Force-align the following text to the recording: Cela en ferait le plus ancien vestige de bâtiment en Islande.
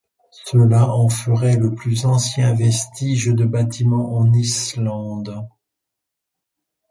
Cela 0.45 0.89
en 0.95 1.09
ferait 1.09 1.57
le 1.57 1.75
plus 1.75 2.07
ancien 2.07 2.55
vestige 2.55 3.27
de 3.27 3.45
bâtiment 3.45 4.17
en 4.17 4.33
Islande. 4.33 5.45